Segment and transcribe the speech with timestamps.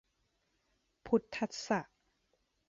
[1.05, 1.79] พุทธัสสะ